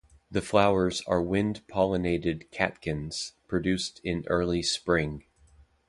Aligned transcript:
The 0.31 0.41
flowers 0.41 1.03
are 1.05 1.21
wind-pollinated 1.21 2.49
catkins, 2.49 3.33
produced 3.47 4.01
in 4.03 4.23
early 4.27 4.63
spring. 4.63 5.25